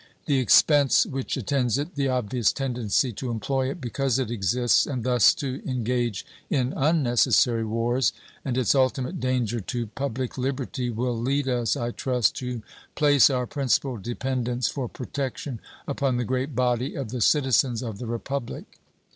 The 0.25 0.39
expense 0.39 1.05
which 1.05 1.37
attends 1.37 1.77
it, 1.77 1.93
the 1.93 2.07
obvious 2.07 2.51
tendency 2.51 3.13
to 3.13 3.29
employ 3.29 3.69
it 3.69 3.79
because 3.79 4.17
it 4.17 4.31
exists 4.31 4.87
and 4.87 5.03
thus 5.03 5.31
to 5.35 5.61
engage 5.63 6.25
in 6.49 6.73
unnecessary 6.75 7.63
wars, 7.63 8.11
and 8.43 8.57
its 8.57 8.73
ultimate 8.73 9.19
danger 9.19 9.59
to 9.59 9.85
public 9.85 10.39
liberty 10.39 10.89
will 10.89 11.15
lead 11.15 11.47
us, 11.47 11.75
I 11.77 11.91
trust, 11.91 12.35
to 12.37 12.63
place 12.95 13.29
our 13.29 13.45
principal 13.45 13.97
dependence 13.97 14.67
for 14.69 14.87
protection 14.89 15.59
upon 15.87 16.17
the 16.17 16.25
great 16.25 16.55
body 16.55 16.95
of 16.95 17.09
the 17.11 17.21
citizens 17.21 17.83
of 17.83 17.99
the 17.99 18.07
Republic. 18.07 18.79